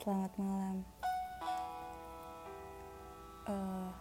Selamat 0.00 0.32
malam. 0.40 0.80
Uh, 3.44 3.92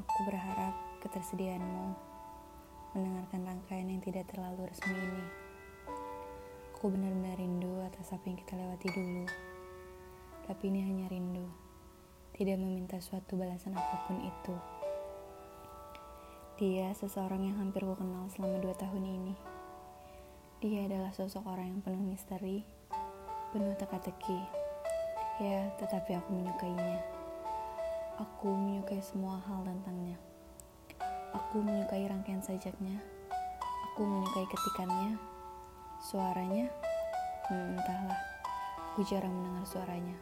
aku 0.00 0.18
berharap 0.24 0.72
ketersediaanmu 1.04 1.92
mendengarkan 2.96 3.52
rangkaian 3.52 3.92
yang 3.92 4.00
tidak 4.00 4.24
terlalu 4.32 4.64
resmi 4.64 4.96
ini. 4.96 5.24
Aku 6.72 6.88
benar-benar 6.88 7.36
rindu 7.36 7.84
atas 7.84 8.16
apa 8.16 8.24
yang 8.32 8.40
kita 8.40 8.56
lewati 8.56 8.88
dulu. 8.88 9.28
Tapi 10.48 10.62
ini 10.72 10.80
hanya 10.80 11.12
rindu, 11.12 11.44
tidak 12.32 12.64
meminta 12.64 12.96
suatu 12.96 13.36
balasan 13.36 13.76
apa 13.76 14.08
pun 14.08 14.24
itu. 14.24 14.56
Dia 16.64 16.96
seseorang 16.96 17.44
yang 17.44 17.60
hampir 17.60 17.84
ku 17.84 17.92
kenal 17.92 18.32
selama 18.32 18.56
dua 18.56 18.72
tahun 18.72 19.04
ini. 19.04 19.34
Dia 20.64 20.88
adalah 20.88 21.12
sosok 21.12 21.44
orang 21.44 21.76
yang 21.76 21.80
penuh 21.84 22.00
misteri, 22.00 22.62
penuh 23.52 23.76
teka-teki. 23.76 24.40
Ya, 25.36 25.68
tetapi 25.76 26.16
aku 26.16 26.32
menyukainya. 26.32 27.04
Aku 28.16 28.48
menyukai 28.48 29.04
semua 29.04 29.44
hal 29.44 29.60
tentangnya. 29.68 30.16
Aku 31.36 31.60
menyukai 31.60 32.08
rangkaian 32.08 32.40
sajaknya. 32.40 32.96
Aku 33.92 34.08
menyukai 34.08 34.48
ketikannya. 34.48 35.20
Suaranya, 36.00 36.72
hmm, 37.52 37.76
entahlah. 37.76 38.20
Aku 38.92 39.04
jarang 39.04 39.36
mendengar 39.36 39.68
suaranya. 39.68 40.16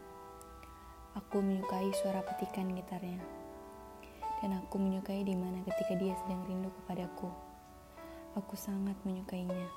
Aku 1.15 1.39
menyukai 1.39 1.95
suara 1.95 2.27
petikan 2.27 2.75
gitarnya. 2.75 3.23
Dan 4.43 4.59
aku 4.59 4.83
menyukai 4.83 5.23
di 5.23 5.39
mana 5.39 5.63
ketika 5.71 5.95
dia 5.95 6.19
sedang 6.19 6.43
rindu 6.51 6.75
kepadaku. 6.83 7.31
Aku 8.35 8.59
sangat 8.59 8.99
menyukainya. 9.07 9.71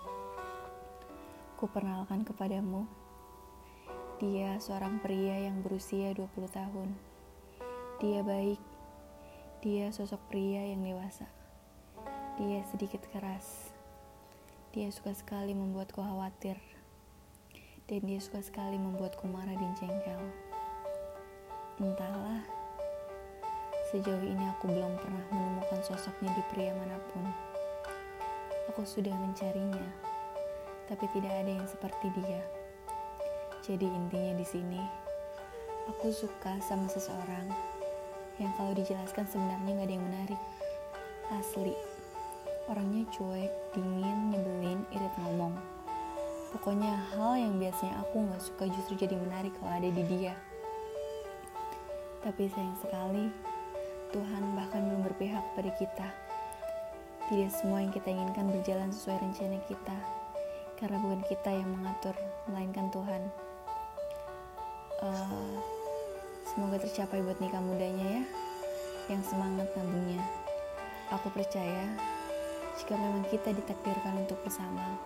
Kuperkenalkan 1.62 2.26
kepadamu. 2.26 3.03
Dia 4.24 4.56
seorang 4.56 5.04
pria 5.04 5.36
yang 5.36 5.60
berusia 5.60 6.16
20 6.16 6.32
tahun. 6.48 6.96
Dia 8.00 8.24
baik. 8.24 8.56
Dia 9.60 9.92
sosok 9.92 10.32
pria 10.32 10.64
yang 10.64 10.80
dewasa. 10.80 11.28
Dia 12.40 12.64
sedikit 12.72 13.04
keras. 13.12 13.76
Dia 14.72 14.88
suka 14.96 15.12
sekali 15.12 15.52
membuatku 15.52 16.00
khawatir. 16.00 16.56
Dan 17.92 18.08
dia 18.08 18.24
suka 18.24 18.40
sekali 18.40 18.80
membuatku 18.80 19.28
marah 19.28 19.60
dan 19.60 19.76
jengkel. 19.76 20.24
Entahlah, 21.84 22.48
sejauh 23.92 24.24
ini 24.24 24.48
aku 24.56 24.72
belum 24.72 25.04
pernah 25.04 25.26
menemukan 25.36 25.84
sosoknya 25.84 26.32
di 26.32 26.44
pria 26.56 26.72
mana 26.72 26.96
pun. 27.12 27.28
Aku 28.72 28.88
sudah 28.88 29.12
mencarinya 29.12 30.14
tapi 30.88 31.08
tidak 31.12 31.32
ada 31.44 31.52
yang 31.52 31.68
seperti 31.68 32.08
dia. 32.24 32.63
Jadi 33.64 33.88
intinya 33.88 34.36
di 34.36 34.44
sini, 34.44 34.82
aku 35.88 36.12
suka 36.12 36.60
sama 36.60 36.84
seseorang 36.92 37.48
yang 38.36 38.52
kalau 38.60 38.76
dijelaskan 38.76 39.24
sebenarnya 39.24 39.80
gak 39.80 39.88
ada 39.88 39.96
yang 39.96 40.04
menarik. 40.04 40.42
Asli, 41.32 41.72
orangnya 42.68 43.08
cuek, 43.16 43.48
dingin, 43.72 44.36
nyebelin, 44.36 44.84
irit 44.92 45.16
ngomong. 45.24 45.56
Pokoknya 46.52 46.92
hal 47.16 47.40
yang 47.40 47.56
biasanya 47.56 48.04
aku 48.04 48.28
gak 48.36 48.44
suka 48.44 48.68
justru 48.68 49.00
jadi 49.00 49.16
menarik 49.16 49.56
kalau 49.56 49.72
ada 49.80 49.88
di 49.88 50.04
dia. 50.12 50.36
Tapi 52.20 52.52
sayang 52.52 52.76
sekali, 52.84 53.32
Tuhan 54.12 54.60
bahkan 54.60 54.92
belum 54.92 55.08
berpihak 55.08 55.56
pada 55.56 55.72
kita. 55.80 56.08
Tidak 57.32 57.48
semua 57.48 57.80
yang 57.80 57.96
kita 57.96 58.12
inginkan 58.12 58.52
berjalan 58.52 58.92
sesuai 58.92 59.24
rencana 59.24 59.56
kita 59.72 59.98
karena 60.84 61.00
bukan 61.00 61.24
kita 61.32 61.48
yang 61.48 61.72
mengatur, 61.80 62.12
melainkan 62.52 62.92
Tuhan. 62.92 63.43
Semoga 66.54 66.78
tercapai 66.78 67.26
buat 67.26 67.42
nikah 67.42 67.62
mudanya 67.62 68.22
ya, 68.22 68.24
yang 69.10 69.24
semangat 69.26 69.66
nabungnya. 69.74 70.22
Aku 71.10 71.34
percaya, 71.34 71.90
jika 72.78 72.94
memang 72.94 73.26
kita 73.30 73.54
ditakdirkan 73.54 74.22
untuk 74.22 74.38
bersama, 74.46 74.98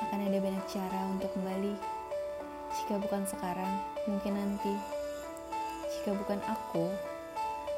akan 0.00 0.24
ada 0.24 0.38
banyak 0.40 0.64
cara 0.68 1.00
untuk 1.12 1.28
kembali. 1.36 1.76
Jika 2.80 2.96
bukan 2.96 3.28
sekarang, 3.28 3.72
mungkin 4.08 4.40
nanti. 4.40 4.74
Jika 5.90 6.16
bukan 6.16 6.40
aku, 6.48 6.88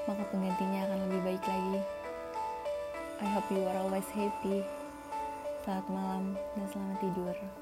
maka 0.07 0.23
penggantinya 0.31 0.87
akan 0.87 0.99
lebih 1.11 1.21
baik 1.27 1.45
lagi. 1.47 1.79
I 3.23 3.27
hope 3.35 3.47
you 3.51 3.63
are 3.67 3.79
always 3.83 4.07
happy. 4.15 4.63
Selamat 5.63 5.87
malam 5.91 6.25
dan 6.59 6.67
selamat 6.71 6.99
tidur. 7.03 7.62